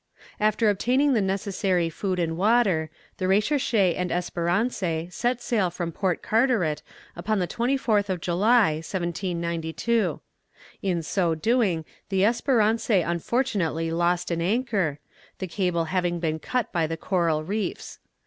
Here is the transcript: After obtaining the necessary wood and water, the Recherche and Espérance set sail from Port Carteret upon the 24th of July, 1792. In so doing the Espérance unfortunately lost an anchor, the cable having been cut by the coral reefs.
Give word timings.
After 0.39 0.67
obtaining 0.67 1.13
the 1.13 1.21
necessary 1.21 1.93
wood 2.01 2.17
and 2.17 2.35
water, 2.35 2.89
the 3.17 3.27
Recherche 3.27 3.75
and 3.95 4.09
Espérance 4.09 5.11
set 5.13 5.41
sail 5.43 5.69
from 5.69 5.91
Port 5.91 6.23
Carteret 6.23 6.81
upon 7.15 7.37
the 7.37 7.47
24th 7.47 8.09
of 8.09 8.19
July, 8.19 8.77
1792. 8.77 10.19
In 10.81 11.03
so 11.03 11.35
doing 11.35 11.85
the 12.09 12.21
Espérance 12.21 12.89
unfortunately 13.07 13.91
lost 13.91 14.31
an 14.31 14.41
anchor, 14.41 14.97
the 15.37 15.45
cable 15.45 15.85
having 15.85 16.19
been 16.19 16.39
cut 16.39 16.73
by 16.73 16.87
the 16.87 16.97
coral 16.97 17.43
reefs. 17.43 17.99